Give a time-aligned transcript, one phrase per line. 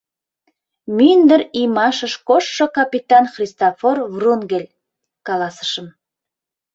[0.97, 4.73] —Мӱндыр иймашыш коштшо капитан Христофор Врунгель,—
[5.27, 5.87] каласышым.